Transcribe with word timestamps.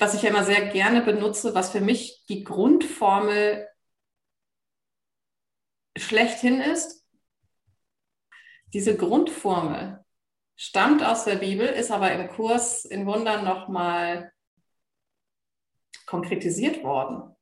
was 0.00 0.14
ich 0.14 0.22
ja 0.22 0.30
immer 0.30 0.44
sehr 0.44 0.68
gerne 0.68 1.02
benutze, 1.02 1.54
was 1.54 1.70
für 1.70 1.80
mich 1.80 2.24
die 2.28 2.44
Grundformel 2.44 3.68
schlechthin 5.96 6.60
ist. 6.60 7.06
Diese 8.72 8.96
Grundformel 8.96 10.04
stammt 10.56 11.02
aus 11.02 11.24
der 11.24 11.36
Bibel, 11.36 11.66
ist 11.66 11.90
aber 11.90 12.12
im 12.12 12.28
Kurs 12.28 12.84
in 12.84 13.06
Wundern 13.06 13.44
nochmal 13.44 14.32
konkretisiert 16.06 16.82
worden. 16.82 17.34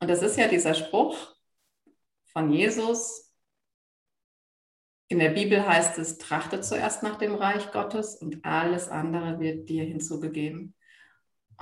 Und 0.00 0.08
das 0.08 0.22
ist 0.22 0.36
ja 0.36 0.48
dieser 0.48 0.74
Spruch 0.74 1.34
von 2.32 2.50
Jesus. 2.50 3.32
In 5.08 5.18
der 5.18 5.30
Bibel 5.30 5.66
heißt 5.66 5.98
es, 5.98 6.18
trachte 6.18 6.60
zuerst 6.62 7.02
nach 7.02 7.16
dem 7.16 7.34
Reich 7.34 7.70
Gottes 7.70 8.16
und 8.16 8.44
alles 8.44 8.88
andere 8.88 9.38
wird 9.38 9.68
dir 9.68 9.84
hinzugegeben. 9.84 10.74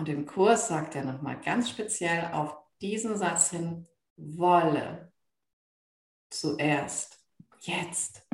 Und 0.01 0.09
im 0.09 0.25
Kurs 0.25 0.69
sagt 0.69 0.95
er 0.95 1.05
nochmal 1.05 1.39
ganz 1.43 1.69
speziell 1.69 2.33
auf 2.33 2.57
diesen 2.81 3.19
Satz 3.19 3.51
hin, 3.51 3.87
wolle 4.17 5.13
zuerst, 6.31 7.23
jetzt 7.61 8.27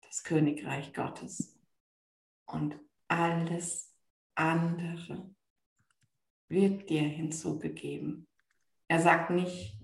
das 0.00 0.24
Königreich 0.24 0.94
Gottes 0.94 1.60
und 2.46 2.80
alles 3.06 3.94
andere 4.34 5.34
wird 6.48 6.88
dir 6.88 7.02
hinzugegeben. 7.02 8.26
Er 8.88 9.00
sagt 9.00 9.28
nicht, 9.28 9.78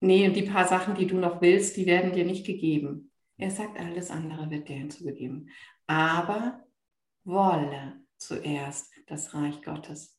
nee, 0.00 0.28
und 0.28 0.34
die 0.34 0.42
paar 0.42 0.68
Sachen, 0.68 0.96
die 0.96 1.06
du 1.06 1.16
noch 1.16 1.40
willst, 1.40 1.78
die 1.78 1.86
werden 1.86 2.12
dir 2.12 2.26
nicht 2.26 2.44
gegeben. 2.44 3.10
Er 3.38 3.50
sagt, 3.50 3.80
alles 3.80 4.10
andere 4.10 4.50
wird 4.50 4.68
dir 4.68 4.76
hinzugegeben. 4.76 5.48
Aber 5.86 6.62
wolle 7.24 8.04
zuerst 8.20 8.92
das 9.06 9.34
Reich 9.34 9.62
Gottes. 9.62 10.16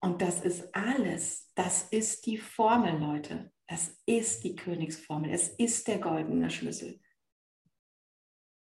Und 0.00 0.22
das 0.22 0.40
ist 0.40 0.74
alles. 0.74 1.50
Das 1.54 1.84
ist 1.90 2.26
die 2.26 2.38
Formel, 2.38 2.98
Leute. 2.98 3.52
Das 3.66 4.00
ist 4.06 4.44
die 4.44 4.54
Königsformel. 4.54 5.30
Es 5.30 5.48
ist 5.48 5.88
der 5.88 5.98
goldene 5.98 6.50
Schlüssel. 6.50 7.00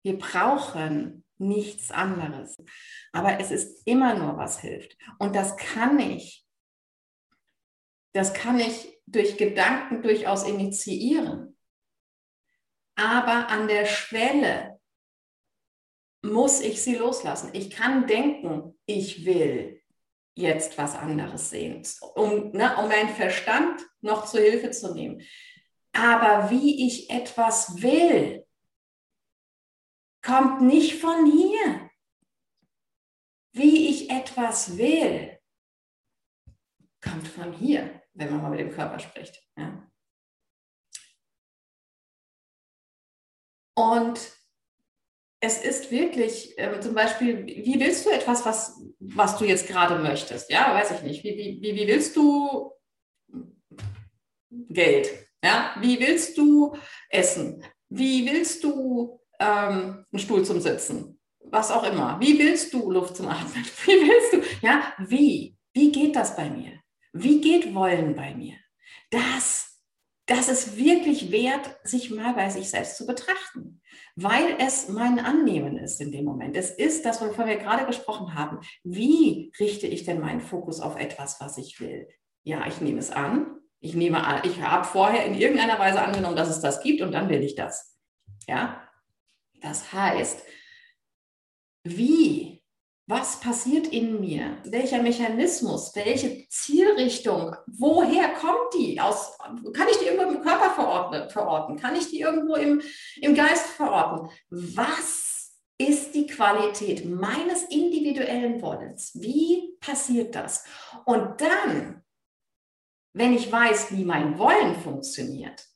Wir 0.02 0.18
brauchen 0.18 1.24
nichts 1.38 1.90
anderes. 1.90 2.62
Aber 3.12 3.40
es 3.40 3.50
ist 3.50 3.86
immer 3.86 4.14
nur, 4.14 4.36
was 4.36 4.60
hilft. 4.60 4.96
Und 5.18 5.34
das 5.34 5.56
kann 5.56 5.98
ich, 5.98 6.46
das 8.12 8.34
kann 8.34 8.58
ich 8.58 9.00
durch 9.06 9.36
Gedanken 9.36 10.02
durchaus 10.02 10.46
initiieren. 10.46 11.56
Aber 12.96 13.48
an 13.48 13.68
der 13.68 13.86
Schwelle 13.86 14.79
muss 16.22 16.60
ich 16.60 16.82
sie 16.82 16.96
loslassen. 16.96 17.50
Ich 17.52 17.70
kann 17.70 18.06
denken, 18.06 18.78
ich 18.86 19.24
will 19.24 19.82
jetzt 20.34 20.78
was 20.78 20.94
anderes 20.94 21.50
sehen, 21.50 21.82
um, 22.14 22.50
ne, 22.52 22.76
um 22.78 22.88
meinen 22.88 23.14
Verstand 23.14 23.80
noch 24.00 24.26
zu 24.26 24.38
Hilfe 24.38 24.70
zu 24.70 24.94
nehmen. 24.94 25.22
Aber 25.92 26.50
wie 26.50 26.86
ich 26.86 27.10
etwas 27.10 27.82
will, 27.82 28.46
kommt 30.22 30.62
nicht 30.62 31.00
von 31.00 31.26
hier. 31.26 31.90
Wie 33.52 33.88
ich 33.88 34.10
etwas 34.10 34.78
will, 34.78 35.38
kommt 37.02 37.26
von 37.26 37.52
hier, 37.52 38.02
wenn 38.12 38.30
man 38.30 38.42
mal 38.42 38.50
mit 38.50 38.60
dem 38.60 38.70
Körper 38.70 38.98
spricht. 38.98 39.42
Ja? 39.56 39.90
Und 43.74 44.39
es 45.40 45.62
ist 45.62 45.90
wirklich, 45.90 46.56
äh, 46.58 46.78
zum 46.80 46.94
Beispiel, 46.94 47.46
wie 47.46 47.80
willst 47.80 48.04
du 48.04 48.10
etwas, 48.10 48.44
was, 48.44 48.78
was 48.98 49.38
du 49.38 49.46
jetzt 49.46 49.66
gerade 49.66 49.98
möchtest? 49.98 50.50
Ja, 50.50 50.74
weiß 50.74 50.90
ich 50.92 51.02
nicht. 51.02 51.24
Wie, 51.24 51.60
wie, 51.62 51.74
wie 51.74 51.86
willst 51.86 52.14
du 52.14 52.72
Geld? 54.50 55.08
Ja, 55.42 55.74
wie 55.80 55.98
willst 55.98 56.36
du 56.36 56.76
essen? 57.08 57.64
Wie 57.88 58.30
willst 58.30 58.62
du 58.62 59.18
ähm, 59.38 60.04
einen 60.12 60.18
Stuhl 60.18 60.44
zum 60.44 60.60
Sitzen? 60.60 61.18
Was 61.38 61.70
auch 61.70 61.84
immer. 61.84 62.20
Wie 62.20 62.38
willst 62.38 62.72
du 62.74 62.90
Luft 62.90 63.16
zum 63.16 63.28
Atmen? 63.28 63.64
Wie 63.84 63.92
willst 63.92 64.32
du? 64.34 64.42
Ja, 64.64 64.92
wie? 64.98 65.56
Wie 65.72 65.90
geht 65.90 66.14
das 66.14 66.36
bei 66.36 66.48
mir? 66.50 66.80
Wie 67.12 67.40
geht 67.40 67.74
Wollen 67.74 68.14
bei 68.14 68.34
mir? 68.34 68.56
Das, 69.10 69.69
das 70.30 70.48
ist 70.48 70.76
wirklich 70.76 71.30
wert, 71.30 71.76
sich 71.84 72.10
mal 72.10 72.32
bei 72.34 72.48
sich 72.48 72.70
selbst 72.70 72.96
zu 72.96 73.06
betrachten 73.06 73.80
weil 74.16 74.56
es 74.58 74.88
mein 74.88 75.18
Annehmen 75.18 75.78
ist 75.78 76.00
in 76.00 76.12
dem 76.12 76.24
Moment. 76.24 76.56
Es 76.56 76.70
ist 76.70 77.04
das, 77.04 77.20
wovon 77.20 77.46
wir 77.46 77.56
gerade 77.56 77.86
gesprochen 77.86 78.34
haben. 78.34 78.60
Wie 78.82 79.52
richte 79.58 79.86
ich 79.86 80.04
denn 80.04 80.20
meinen 80.20 80.40
Fokus 80.40 80.80
auf 80.80 80.98
etwas, 80.98 81.40
was 81.40 81.58
ich 81.58 81.80
will? 81.80 82.08
Ja, 82.42 82.66
ich 82.66 82.80
nehme 82.80 82.98
es 82.98 83.10
an. 83.10 83.56
Ich 83.80 83.94
nehme 83.94 84.22
an, 84.24 84.42
ich 84.44 84.60
habe 84.60 84.84
vorher 84.84 85.24
in 85.24 85.34
irgendeiner 85.34 85.78
Weise 85.78 86.02
angenommen, 86.02 86.36
dass 86.36 86.50
es 86.50 86.60
das 86.60 86.82
gibt 86.82 87.00
und 87.00 87.12
dann 87.12 87.30
will 87.30 87.42
ich 87.42 87.54
das. 87.54 87.96
Ja, 88.46 88.86
das 89.62 89.92
heißt, 89.92 90.42
wie 91.84 92.59
was 93.10 93.40
passiert 93.40 93.88
in 93.88 94.20
mir? 94.20 94.56
Welcher 94.64 95.02
Mechanismus? 95.02 95.94
Welche 95.96 96.46
Zielrichtung? 96.48 97.56
Woher 97.66 98.28
kommt 98.34 98.72
die? 98.78 99.00
Aus, 99.00 99.36
kann 99.74 99.88
ich 99.90 99.98
die 99.98 100.06
irgendwo 100.06 100.30
im 100.30 100.42
Körper 100.42 101.28
verorten? 101.28 101.76
Kann 101.76 101.96
ich 101.96 102.08
die 102.08 102.20
irgendwo 102.20 102.54
im, 102.54 102.80
im 103.20 103.34
Geist 103.34 103.66
verorten? 103.66 104.30
Was 104.48 105.58
ist 105.76 106.14
die 106.14 106.28
Qualität 106.28 107.04
meines 107.04 107.64
individuellen 107.64 108.62
Wollens? 108.62 109.10
Wie 109.14 109.76
passiert 109.80 110.36
das? 110.36 110.64
Und 111.04 111.40
dann, 111.40 112.04
wenn 113.12 113.34
ich 113.34 113.50
weiß, 113.50 113.90
wie 113.90 114.04
mein 114.04 114.38
Wollen 114.38 114.76
funktioniert, 114.76 115.66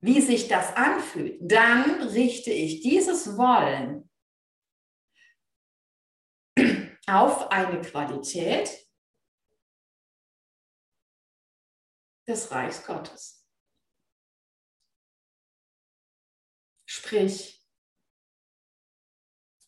wie 0.00 0.20
sich 0.20 0.46
das 0.46 0.76
anfühlt, 0.76 1.38
dann 1.40 2.00
richte 2.02 2.52
ich 2.52 2.80
dieses 2.80 3.36
Wollen 3.36 4.09
auf 7.10 7.50
eine 7.50 7.80
Qualität 7.80 8.86
des 12.26 12.50
Reichs 12.50 12.84
Gottes. 12.86 13.44
Sprich, 16.86 17.66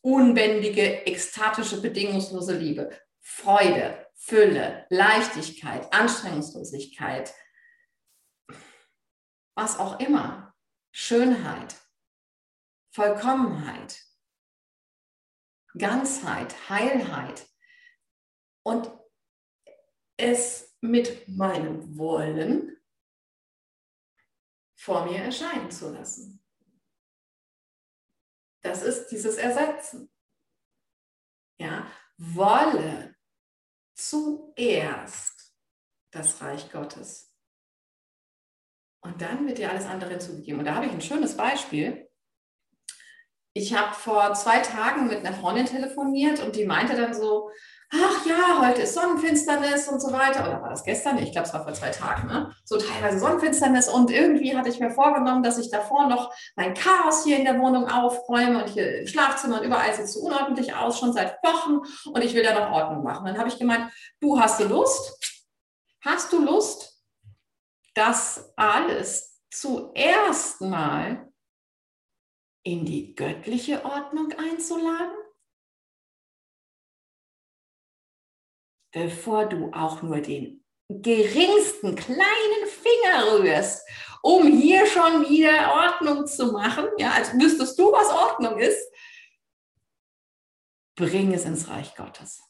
unbändige, 0.01 1.07
ekstatische, 1.07 1.81
bedingungslose 1.81 2.57
Liebe, 2.57 3.01
Freude, 3.21 4.11
Fülle, 4.15 4.87
Leichtigkeit, 4.91 5.93
Anstrengungslosigkeit, 5.93 7.35
was 9.57 9.79
auch 9.79 9.99
immer, 10.01 10.55
Schönheit, 10.93 11.77
Vollkommenheit, 12.91 14.05
Ganzheit, 15.79 16.69
Heilheit 16.69 17.49
und 18.65 18.91
es 20.17 20.77
mit 20.81 21.29
meinem 21.29 21.97
Wollen 21.97 22.77
vor 24.77 25.07
mir 25.07 25.19
erscheinen 25.19 25.71
zu 25.71 25.93
lassen. 25.93 26.45
Das 28.63 28.83
ist 28.83 29.09
dieses 29.09 29.37
Ersetzen. 29.37 30.13
Ja, 31.59 31.91
wolle 32.17 33.17
zuerst 33.95 35.55
das 36.11 36.41
Reich 36.41 36.71
Gottes. 36.71 37.33
Und 39.01 39.21
dann 39.21 39.47
wird 39.47 39.59
dir 39.59 39.71
alles 39.71 39.87
andere 39.87 40.11
hinzugegeben. 40.11 40.61
Und 40.61 40.67
da 40.67 40.75
habe 40.77 40.87
ich 40.87 40.93
ein 40.93 41.01
schönes 41.01 41.37
Beispiel 41.37 42.12
ich 43.55 43.75
habe 43.75 43.95
vor 43.95 44.33
zwei 44.35 44.61
Tagen 44.61 45.09
mit 45.09 45.19
einer 45.19 45.37
Freundin 45.37 45.67
telefoniert 45.67 46.41
und 46.41 46.57
die 46.57 46.65
meinte 46.65 46.97
dann 46.97 47.13
so, 47.13 47.51
ach 47.91 48.25
ja, 48.25 48.67
heute 48.67 48.83
ist 48.83 48.95
Sonnenfinsternis 48.95 49.89
und 49.89 50.01
so 50.01 50.11
weiter. 50.11 50.49
Oder 50.49 50.63
war 50.63 50.71
das 50.71 50.85
gestern? 50.85 51.19
Ich 51.19 51.33
glaube, 51.33 51.47
es 51.47 51.53
war 51.53 51.63
vor 51.63 51.75
zwei 51.75 51.91
Tagen. 51.91 52.29
Ne? 52.29 52.51
So 52.65 52.79
teilweise 52.79 53.19
Sonnenfinsternis. 53.19 53.89
Und 53.89 54.11
irgendwie 54.11 54.57
hatte 54.57 54.71
ich 54.71 54.81
mir 54.81 54.91
vorgenommen, 54.91 55.43
dass 55.43 55.59
ich 55.59 55.71
davor 55.71 56.09
noch 56.09 56.33
mein 56.57 56.73
Chaos 56.73 57.25
hier 57.25 57.37
in 57.37 57.45
der 57.45 57.59
Wohnung 57.61 57.89
aufräume 57.89 58.63
und 58.63 58.71
hier 58.71 59.01
im 59.01 59.07
Schlafzimmer 59.07 59.61
und 59.61 59.67
überall 59.67 59.93
sieht 59.93 60.07
es 60.07 60.15
so 60.15 60.21
unordentlich 60.21 60.75
aus, 60.75 60.99
schon 60.99 61.13
seit 61.13 61.37
Wochen. 61.43 61.81
Und 62.11 62.25
ich 62.25 62.35
will 62.35 62.43
da 62.43 62.59
noch 62.59 62.73
Ordnung 62.73 63.03
machen. 63.03 63.27
Dann 63.27 63.39
habe 63.39 63.49
ich 63.49 63.59
gemeint, 63.59 63.93
du 64.21 64.41
hast 64.41 64.61
du 64.61 64.65
Lust? 64.65 65.19
Hast 66.01 66.33
du 66.33 66.43
Lust, 66.43 66.99
das 67.95 68.53
alles 68.57 69.39
zuerst 69.51 70.63
mal 70.63 71.32
in 72.65 72.85
die 72.85 73.15
göttliche 73.15 73.85
Ordnung 73.85 74.33
einzuladen? 74.33 75.17
Bevor 78.93 79.47
du 79.47 79.73
auch 79.73 80.03
nur 80.03 80.21
den 80.21 80.65
geringsten 80.89 81.95
kleinen 81.97 82.67
Finger 82.67 83.33
rührst, 83.33 83.89
um 84.23 84.47
hier 84.47 84.87
schon 84.87 85.29
wieder 85.29 85.73
Ordnung 85.73 86.27
zu 86.27 86.53
machen, 86.53 86.87
ja, 86.99 87.13
als 87.13 87.33
wüsstest 87.33 87.79
du, 87.79 87.91
was 87.91 88.11
Ordnung 88.11 88.59
ist, 88.59 88.93
bring 90.95 91.33
es 91.33 91.45
ins 91.45 91.69
Reich 91.69 91.97
Gottes. 91.97 92.43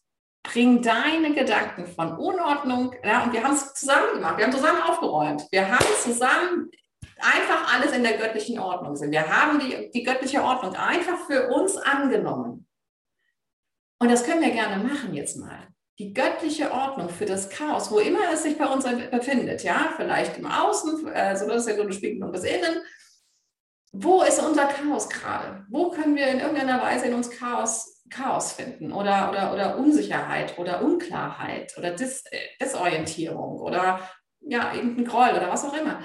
bring 0.43 0.83
deine 0.83 1.35
Gedanken 1.35 1.87
von 1.87 2.19
Unordnung, 2.19 2.95
ja, 3.05 3.25
und 3.25 3.33
wir 3.33 3.45
haben 3.45 3.55
es 3.55 3.75
zusammen 3.75 4.15
gemacht, 4.15 4.39
wir 4.39 4.45
haben 4.45 4.53
zusammen 4.53 4.83
aufgeräumt, 4.83 5.47
wir 5.51 5.69
haben 5.69 5.87
zusammen 6.03 6.71
einfach 7.23 7.75
alles 7.75 7.93
in 7.93 8.03
der 8.03 8.17
göttlichen 8.17 8.59
Ordnung 8.59 8.97
sind. 8.97 9.13
Wir 9.13 9.29
haben 9.29 9.61
die, 9.61 9.91
die 9.91 10.03
göttliche 10.03 10.43
Ordnung 10.43 10.75
einfach 10.75 11.27
für 11.27 11.49
uns 11.49 11.77
angenommen. 11.77 12.67
Und 13.99 14.11
das 14.11 14.25
können 14.25 14.43
wir 14.43 14.51
gerne 14.51 14.83
machen 14.83 15.15
jetzt 15.15 15.37
mal. 15.37 15.69
Die 15.99 16.13
göttliche 16.13 16.73
Ordnung 16.73 17.09
für 17.09 17.27
das 17.27 17.51
Chaos, 17.51 17.91
wo 17.91 17.99
immer 17.99 18.33
es 18.33 18.43
sich 18.43 18.59
bei 18.59 18.67
uns 18.67 18.85
befindet, 19.11 19.63
ja, 19.63 19.93
vielleicht 19.97 20.39
im 20.39 20.47
Außen, 20.47 21.07
also 21.15 21.47
das 21.47 21.63
ist 21.63 21.69
ja 21.69 21.77
so 21.77 21.83
eine 21.83 21.93
Spiegelung 21.93 22.33
des 22.33 22.45
Innen. 22.45 22.83
Wo 23.93 24.23
ist 24.23 24.41
unser 24.41 24.67
Chaos 24.67 25.09
gerade? 25.09 25.65
Wo 25.69 25.91
können 25.91 26.17
wir 26.17 26.27
in 26.27 26.41
irgendeiner 26.41 26.83
Weise 26.83 27.07
in 27.07 27.15
uns 27.15 27.31
Chaos, 27.31 28.03
Chaos 28.11 28.53
finden 28.53 28.91
oder, 28.91 29.31
oder, 29.31 29.53
oder 29.53 29.79
Unsicherheit 29.79 30.59
oder 30.59 30.83
Unklarheit 30.83 31.75
oder 31.79 31.93
Dis, 31.93 32.25
Desorientierung 32.61 33.61
oder 33.61 34.01
ja, 34.41 34.75
irgendein 34.75 35.05
Groll 35.05 35.31
oder 35.37 35.49
was 35.51 35.65
auch 35.65 35.75
immer? 35.75 36.01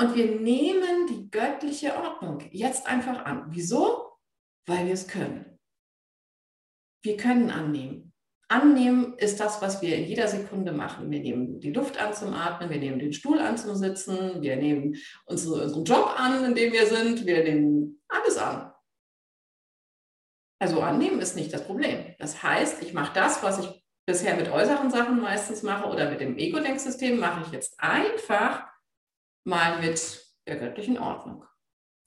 Und 0.00 0.14
wir 0.14 0.40
nehmen 0.40 1.06
die 1.08 1.30
göttliche 1.30 1.94
Ordnung 1.94 2.40
jetzt 2.52 2.86
einfach 2.86 3.26
an. 3.26 3.44
Wieso? 3.50 4.16
Weil 4.66 4.86
wir 4.86 4.94
es 4.94 5.06
können. 5.06 5.58
Wir 7.04 7.18
können 7.18 7.50
annehmen. 7.50 8.14
Annehmen 8.48 9.18
ist 9.18 9.40
das, 9.40 9.60
was 9.60 9.82
wir 9.82 9.96
in 9.96 10.06
jeder 10.06 10.26
Sekunde 10.26 10.72
machen. 10.72 11.10
Wir 11.10 11.20
nehmen 11.20 11.60
die 11.60 11.72
Luft 11.72 11.98
an 11.98 12.14
zum 12.14 12.32
Atmen, 12.32 12.70
wir 12.70 12.78
nehmen 12.78 12.98
den 12.98 13.12
Stuhl 13.12 13.40
an 13.40 13.58
zum 13.58 13.76
Sitzen, 13.76 14.40
wir 14.40 14.56
nehmen 14.56 14.96
unsere, 15.26 15.64
unseren 15.64 15.84
Job 15.84 16.14
an, 16.18 16.44
in 16.46 16.54
dem 16.54 16.72
wir 16.72 16.86
sind, 16.86 17.26
wir 17.26 17.44
nehmen 17.44 18.02
alles 18.08 18.38
an. 18.38 18.72
Also 20.62 20.80
annehmen 20.80 21.20
ist 21.20 21.36
nicht 21.36 21.52
das 21.52 21.66
Problem. 21.66 22.14
Das 22.18 22.42
heißt, 22.42 22.82
ich 22.82 22.94
mache 22.94 23.12
das, 23.12 23.42
was 23.42 23.58
ich 23.58 23.84
bisher 24.06 24.34
mit 24.34 24.50
äußeren 24.50 24.90
Sachen 24.90 25.20
meistens 25.20 25.62
mache 25.62 25.88
oder 25.88 26.10
mit 26.10 26.20
dem 26.20 26.38
Ego-Denksystem, 26.38 27.18
mache 27.20 27.42
ich 27.46 27.52
jetzt 27.52 27.78
einfach 27.78 28.69
mal 29.44 29.80
mit 29.80 30.26
der 30.46 30.58
göttlichen 30.58 30.98
Ordnung. 30.98 31.44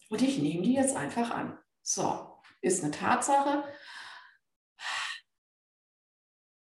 Und 0.10 0.22
ich 0.22 0.38
nehme 0.38 0.64
die 0.64 0.74
jetzt 0.74 0.96
einfach 0.96 1.32
an. 1.32 1.58
So, 1.82 2.42
ist 2.62 2.84
eine 2.84 2.92
Tatsache. 2.92 3.64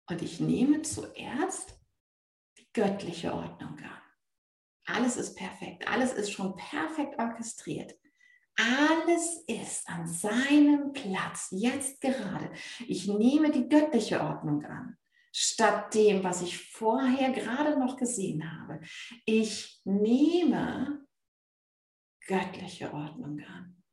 Und 0.09 0.21
ich 0.21 0.39
nehme 0.39 0.81
zuerst 0.81 1.79
die 2.57 2.69
göttliche 2.73 3.33
Ordnung 3.33 3.79
an. 3.79 4.01
Alles 4.85 5.15
ist 5.17 5.35
perfekt, 5.35 5.87
alles 5.87 6.13
ist 6.13 6.31
schon 6.31 6.55
perfekt 6.55 7.17
orchestriert. 7.17 7.97
Alles 8.55 9.43
ist 9.47 9.87
an 9.87 10.07
seinem 10.07 10.93
Platz, 10.93 11.47
jetzt 11.51 12.01
gerade. 12.01 12.51
Ich 12.87 13.07
nehme 13.07 13.49
die 13.49 13.67
göttliche 13.67 14.21
Ordnung 14.21 14.63
an 14.65 14.97
statt 15.33 15.93
dem, 15.95 16.23
was 16.23 16.41
ich 16.43 16.57
vorher 16.71 17.31
gerade 17.31 17.77
noch 17.79 17.97
gesehen 17.97 18.43
habe. 18.59 18.79
Ich 19.25 19.81
nehme 19.83 21.05
göttliche 22.27 22.93
Ordnung 22.93 23.39
an. 23.41 23.83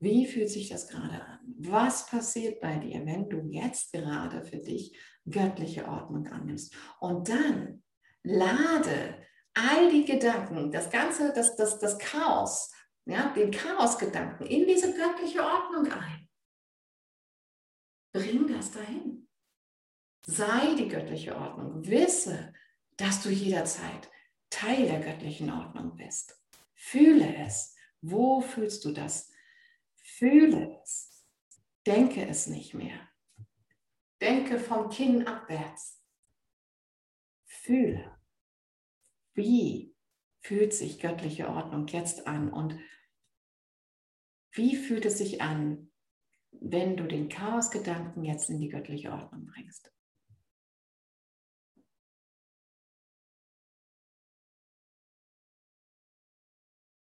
Wie 0.00 0.26
fühlt 0.26 0.50
sich 0.50 0.68
das 0.68 0.88
gerade 0.88 1.22
an? 1.24 1.40
Was 1.58 2.06
passiert 2.06 2.60
bei 2.60 2.78
dir, 2.78 3.04
wenn 3.06 3.28
du 3.28 3.42
jetzt 3.50 3.92
gerade 3.92 4.42
für 4.44 4.58
dich 4.58 4.98
göttliche 5.24 5.86
Ordnung 5.86 6.26
annimmst? 6.26 6.74
Und 7.00 7.28
dann 7.28 7.82
lade 8.22 9.26
all 9.54 9.90
die 9.90 10.04
Gedanken, 10.04 10.72
das 10.72 10.90
ganze, 10.90 11.32
das, 11.32 11.54
das, 11.54 11.78
das 11.78 11.98
Chaos, 11.98 12.72
ja, 13.04 13.32
den 13.34 13.50
Chaosgedanken 13.50 14.46
in 14.46 14.66
diese 14.66 14.94
göttliche 14.94 15.42
Ordnung 15.42 15.92
ein. 15.92 16.28
Bring 18.12 18.46
das 18.48 18.72
dahin. 18.72 19.19
Sei 20.30 20.76
die 20.76 20.86
göttliche 20.86 21.34
Ordnung. 21.34 21.84
Wisse, 21.84 22.54
dass 22.96 23.20
du 23.20 23.30
jederzeit 23.30 24.08
Teil 24.48 24.86
der 24.86 25.00
göttlichen 25.00 25.50
Ordnung 25.50 25.96
bist. 25.96 26.40
Fühle 26.72 27.34
es. 27.44 27.74
Wo 28.00 28.40
fühlst 28.40 28.84
du 28.84 28.92
das? 28.92 29.32
Fühle 29.96 30.80
es. 30.84 31.26
Denke 31.84 32.24
es 32.28 32.46
nicht 32.46 32.74
mehr. 32.74 33.08
Denke 34.20 34.60
vom 34.60 34.88
Kinn 34.88 35.26
abwärts. 35.26 36.00
Fühle. 37.46 38.16
Wie 39.34 39.96
fühlt 40.42 40.72
sich 40.72 41.00
göttliche 41.00 41.48
Ordnung 41.48 41.88
jetzt 41.88 42.28
an 42.28 42.52
und 42.52 42.78
wie 44.52 44.76
fühlt 44.76 45.06
es 45.06 45.18
sich 45.18 45.42
an, 45.42 45.90
wenn 46.52 46.96
du 46.96 47.08
den 47.08 47.28
Chaosgedanken 47.28 48.22
jetzt 48.22 48.48
in 48.48 48.60
die 48.60 48.68
göttliche 48.68 49.10
Ordnung 49.10 49.46
bringst? 49.46 49.92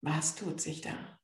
Was 0.05 0.35
tut 0.35 0.61
sich 0.61 0.83
da? 0.83 1.19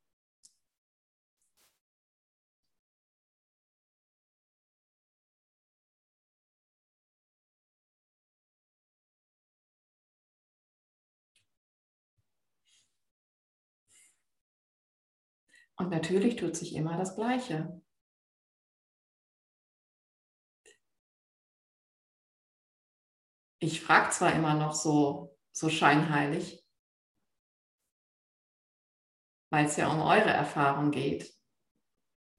Und 15.76 15.90
natürlich 15.90 16.36
tut 16.36 16.56
sich 16.56 16.74
immer 16.74 16.96
das 16.96 17.14
Gleiche. 17.16 17.82
Ich 23.58 23.82
frage 23.82 24.10
zwar 24.10 24.32
immer 24.34 24.54
noch 24.54 24.72
so, 24.72 25.36
so 25.52 25.68
scheinheilig, 25.68 26.59
weil 29.50 29.66
es 29.66 29.76
ja 29.76 29.92
um 29.92 30.00
eure 30.00 30.30
Erfahrung 30.30 30.90
geht. 30.90 31.34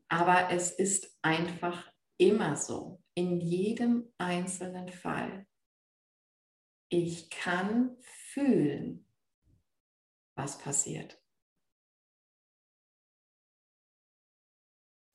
Aber 0.09 0.49
es 0.49 0.71
ist 0.71 1.17
einfach 1.21 1.91
immer 2.17 2.55
so, 2.55 3.01
in 3.13 3.39
jedem 3.39 4.13
einzelnen 4.17 4.89
Fall. 4.89 5.47
Ich 6.89 7.29
kann 7.29 7.97
fühlen, 8.01 9.07
was 10.35 10.57
passiert. 10.57 11.21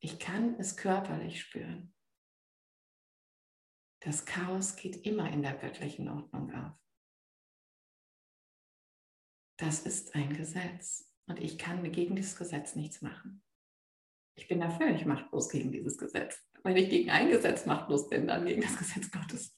Ich 0.00 0.18
kann 0.18 0.58
es 0.60 0.76
körperlich 0.76 1.40
spüren. 1.40 1.94
Das 4.00 4.24
Chaos 4.24 4.76
geht 4.76 5.04
immer 5.04 5.30
in 5.30 5.42
der 5.42 5.56
göttlichen 5.56 6.08
Ordnung 6.08 6.54
auf. 6.54 6.78
Das 9.58 9.80
ist 9.80 10.14
ein 10.14 10.32
Gesetz. 10.34 11.15
Und 11.26 11.40
ich 11.40 11.58
kann 11.58 11.90
gegen 11.92 12.16
dieses 12.16 12.36
Gesetz 12.36 12.76
nichts 12.76 13.02
machen. 13.02 13.42
Ich 14.36 14.48
bin 14.48 14.60
da 14.60 14.70
völlig 14.70 15.06
machtlos 15.06 15.48
gegen 15.48 15.72
dieses 15.72 15.98
Gesetz. 15.98 16.46
Wenn 16.62 16.76
ich 16.76 16.90
gegen 16.90 17.10
ein 17.10 17.30
Gesetz 17.30 17.66
machtlos 17.66 18.08
bin, 18.08 18.26
dann 18.26 18.44
gegen 18.44 18.62
das 18.62 18.76
Gesetz 18.76 19.10
Gottes. 19.10 19.56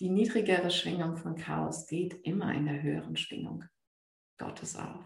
Die 0.00 0.08
niedrigere 0.08 0.70
Schwingung 0.70 1.16
von 1.16 1.36
Chaos 1.36 1.86
geht 1.86 2.14
immer 2.24 2.52
in 2.52 2.66
der 2.66 2.82
höheren 2.82 3.16
Schwingung 3.16 3.64
Gottes 4.38 4.76
auf. 4.76 5.04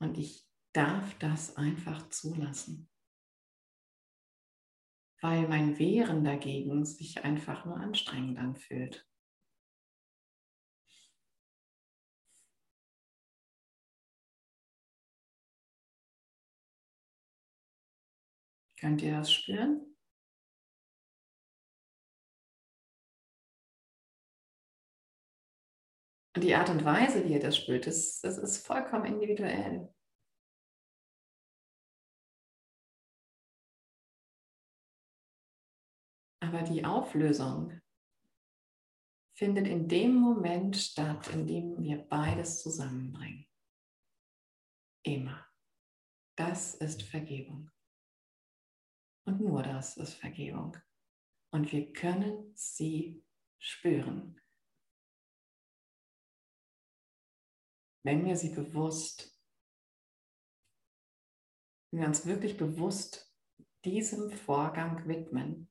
Und 0.00 0.16
ich 0.16 0.48
darf 0.72 1.18
das 1.18 1.56
einfach 1.56 2.08
zulassen. 2.10 2.88
Weil 5.20 5.48
mein 5.48 5.78
Wehren 5.78 6.24
dagegen 6.24 6.84
sich 6.84 7.24
einfach 7.24 7.64
nur 7.64 7.76
anstrengend 7.76 8.38
anfühlt. 8.38 9.07
Könnt 18.80 19.02
ihr 19.02 19.12
das 19.12 19.32
spüren? 19.32 19.96
Die 26.36 26.54
Art 26.54 26.70
und 26.70 26.84
Weise, 26.84 27.24
wie 27.24 27.32
ihr 27.32 27.40
das 27.40 27.56
spürt, 27.56 27.88
das, 27.88 28.20
das 28.20 28.38
ist 28.38 28.64
vollkommen 28.64 29.06
individuell. 29.06 29.92
Aber 36.40 36.62
die 36.62 36.84
Auflösung 36.84 37.80
findet 39.36 39.66
in 39.66 39.88
dem 39.88 40.14
Moment 40.14 40.76
statt, 40.76 41.28
in 41.28 41.48
dem 41.48 41.82
wir 41.82 41.98
beides 41.98 42.62
zusammenbringen. 42.62 43.48
Immer. 45.04 45.44
Das 46.36 46.76
ist 46.76 47.02
Vergebung. 47.02 47.70
Und 49.28 49.42
nur 49.42 49.62
das 49.62 49.98
ist 49.98 50.14
Vergebung. 50.14 50.74
Und 51.52 51.70
wir 51.70 51.92
können 51.92 52.50
sie 52.56 53.22
spüren. 53.58 54.40
Wenn 58.06 58.24
wir 58.24 58.38
sie 58.38 58.54
bewusst, 58.54 59.38
wenn 61.90 62.00
wir 62.00 62.08
uns 62.08 62.24
wirklich 62.24 62.56
bewusst 62.56 63.30
diesem 63.84 64.30
Vorgang 64.30 65.06
widmen, 65.06 65.70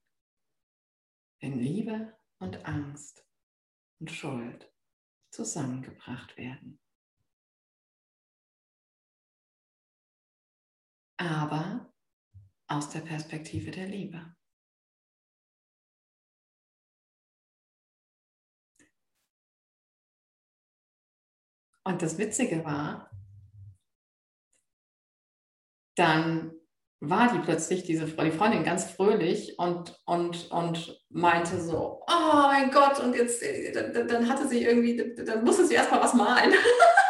wenn 1.40 1.58
Liebe 1.58 2.16
und 2.38 2.64
Angst 2.64 3.28
und 3.98 4.12
Schuld 4.12 4.72
zusammengebracht 5.32 6.36
werden. 6.36 6.80
Aber 11.16 11.92
aus 12.68 12.90
der 12.90 13.00
Perspektive 13.00 13.70
der 13.70 13.86
Liebe. 13.86 14.34
Und 21.84 22.02
das 22.02 22.18
Witzige 22.18 22.64
war, 22.66 23.10
dann 25.96 26.52
war 27.00 27.32
die 27.32 27.38
plötzlich, 27.38 27.84
diese 27.84 28.06
die 28.06 28.30
Freundin, 28.30 28.64
ganz 28.64 28.84
fröhlich 28.90 29.58
und, 29.58 29.98
und, 30.04 30.50
und 30.50 31.00
meinte 31.08 31.60
so, 31.60 32.02
oh 32.06 32.32
mein 32.34 32.70
Gott, 32.70 33.00
und 33.00 33.14
jetzt, 33.14 33.42
äh, 33.42 33.72
dann, 33.72 34.06
dann 34.06 34.28
hatte 34.28 34.46
sie 34.48 34.64
irgendwie, 34.64 35.14
dann 35.24 35.44
musste 35.44 35.66
sie 35.66 35.74
erstmal 35.74 36.00
was 36.00 36.12
malen. 36.12 36.52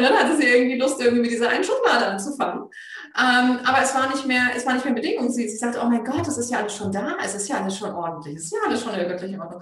und 0.00 0.08
dann 0.08 0.18
hatte 0.18 0.36
sie 0.36 0.48
irgendwie 0.48 0.78
Lust, 0.78 0.98
irgendwie 1.00 1.22
mit 1.22 1.30
dieser 1.30 1.50
einen 1.50 1.62
Schublade 1.62 2.06
anzufangen. 2.06 2.70
Ähm, 3.18 3.58
aber 3.64 3.82
es 3.82 3.94
war 3.94 4.08
nicht 4.08 4.26
mehr, 4.26 4.48
es 4.56 4.64
war 4.64 4.72
nicht 4.72 4.84
mehr 4.84 4.94
Bedingung. 4.94 5.30
Sie, 5.30 5.46
sie 5.46 5.58
sagte, 5.58 5.80
oh 5.82 5.88
mein 5.88 6.04
Gott, 6.04 6.26
das 6.26 6.38
ist 6.38 6.50
ja 6.50 6.58
alles 6.58 6.74
schon 6.74 6.90
da, 6.90 7.16
es 7.22 7.34
ist 7.34 7.48
ja 7.48 7.60
alles 7.60 7.76
schon 7.76 7.92
ordentlich, 7.92 8.36
es 8.36 8.44
ist 8.44 8.52
ja 8.52 8.60
alles 8.66 8.82
schon 8.82 8.94
in 8.94 9.00
der 9.00 9.08
göttlichen 9.08 9.40
Ordnung. 9.40 9.60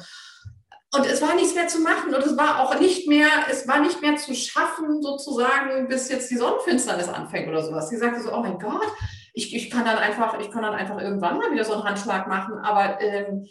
Und 0.95 1.07
es 1.07 1.21
war 1.21 1.35
nichts 1.35 1.55
mehr 1.55 1.67
zu 1.67 1.81
machen 1.81 2.15
und 2.15 2.25
es 2.25 2.37
war 2.37 2.61
auch 2.61 2.79
nicht 2.79 3.09
mehr, 3.09 3.29
es 3.51 3.67
war 3.67 3.81
nicht 3.81 4.01
mehr 4.01 4.17
zu 4.17 4.33
schaffen, 4.35 5.03
sozusagen, 5.03 5.89
bis 5.89 6.09
jetzt 6.09 6.31
die 6.31 6.37
Sonnenfinsternis 6.37 7.09
anfängt 7.09 7.49
oder 7.49 7.63
sowas. 7.63 7.91
Sie 7.91 7.97
sagte 7.97 8.23
so, 8.23 8.33
oh 8.33 8.41
mein 8.41 8.59
Gott, 8.59 8.87
ich, 9.35 9.55
ich 9.55 9.71
kann 9.71 9.85
dann 9.85 9.99
einfach, 9.99 10.39
ich 10.41 10.51
kann 10.51 10.63
dann 10.63 10.75
einfach 10.75 11.01
irgendwann 11.01 11.37
mal 11.39 11.51
wieder 11.53 11.65
so 11.65 11.75
einen 11.75 11.85
Handschlag 11.85 12.27
machen, 12.29 12.59
aber 12.59 13.01
ähm, 13.03 13.47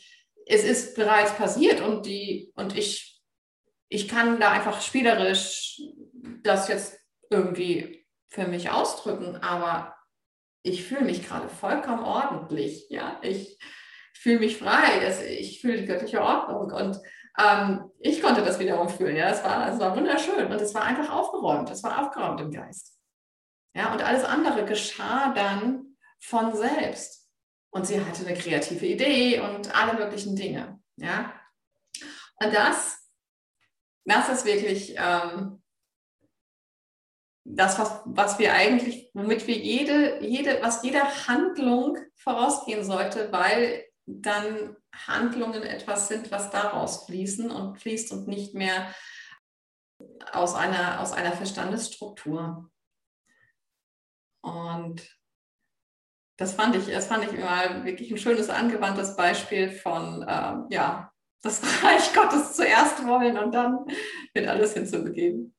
es 0.47 0.63
ist 0.63 0.95
bereits 0.95 1.33
passiert 1.33 1.81
und 1.81 2.05
die, 2.05 2.51
und 2.55 2.77
ich, 2.77 3.21
ich 3.89 4.07
kann 4.07 4.39
da 4.39 4.51
einfach 4.51 4.81
spielerisch 4.81 5.81
das 6.43 6.67
jetzt 6.67 6.99
irgendwie 7.29 8.07
für 8.29 8.47
mich 8.47 8.69
ausdrücken, 8.69 9.37
aber 9.37 9.95
ich 10.63 10.85
fühle 10.85 11.05
mich 11.05 11.25
gerade 11.27 11.49
vollkommen 11.49 12.03
ordentlich, 12.03 12.87
ja, 12.89 13.19
ich 13.21 13.57
fühle 14.13 14.39
mich 14.39 14.57
frei, 14.57 15.07
ich 15.39 15.61
fühle 15.61 15.77
die 15.77 15.85
göttliche 15.85 16.21
Ordnung 16.21 16.71
und 16.71 16.99
ähm, 17.37 17.91
ich 17.99 18.21
konnte 18.21 18.43
das 18.43 18.59
wiederum 18.59 18.89
fühlen. 18.89 19.15
Ja, 19.15 19.29
es 19.29 19.43
war, 19.43 19.71
es 19.71 19.79
war 19.79 19.95
wunderschön 19.95 20.47
und 20.47 20.59
es 20.59 20.73
war 20.73 20.83
einfach 20.83 21.13
aufgeräumt. 21.13 21.69
Es 21.69 21.83
war 21.83 22.01
aufgeräumt 22.01 22.41
im 22.41 22.51
Geist. 22.51 22.97
Ja, 23.75 23.93
und 23.93 24.01
alles 24.01 24.23
andere 24.23 24.65
geschah 24.65 25.33
dann 25.33 25.97
von 26.19 26.55
selbst. 26.55 27.29
Und 27.69 27.85
sie 27.85 28.03
hatte 28.03 28.25
eine 28.25 28.35
kreative 28.35 28.87
Idee 28.87 29.39
und 29.39 29.75
alle 29.75 29.93
möglichen 29.93 30.35
Dinge. 30.35 30.79
Ja, 30.95 31.31
und 32.39 32.53
das, 32.53 33.07
das 34.05 34.29
ist 34.29 34.45
wirklich 34.45 34.95
ähm, 34.97 35.61
das, 37.49 37.79
was, 37.79 38.01
was 38.05 38.39
wir 38.39 38.53
eigentlich, 38.53 39.09
womit 39.13 39.47
wir 39.47 39.57
jede, 39.57 40.23
jede, 40.23 40.61
was 40.61 40.83
jeder 40.83 41.27
Handlung 41.27 41.97
vorausgehen 42.15 42.83
sollte, 42.83 43.31
weil 43.31 43.85
dann 44.05 44.75
Handlungen 44.93 45.63
etwas 45.63 46.09
sind, 46.09 46.29
was 46.31 46.49
daraus 46.49 47.05
fließen 47.05 47.49
und 47.49 47.77
fließt 47.79 48.11
und 48.11 48.27
nicht 48.27 48.53
mehr 48.53 48.93
aus 50.33 50.55
einer, 50.55 50.99
aus 51.01 51.13
einer 51.13 51.31
Verstandesstruktur. 51.31 52.69
Und 54.41 55.17
das 56.37 56.53
fand 56.53 56.75
ich, 56.75 56.87
das 56.87 57.07
fand 57.07 57.25
ich 57.25 57.33
immer 57.33 57.85
wirklich 57.85 58.11
ein 58.11 58.17
schönes 58.17 58.49
angewandtes 58.49 59.15
Beispiel 59.15 59.71
von, 59.71 60.21
äh, 60.23 60.73
ja, 60.73 61.11
das 61.41 61.61
Reich 61.83 62.13
Gottes 62.13 62.53
zuerst 62.53 63.05
wollen 63.07 63.37
und 63.37 63.53
dann 63.53 63.85
wird 64.33 64.47
alles 64.47 64.73
hinzubegeben. 64.73 65.56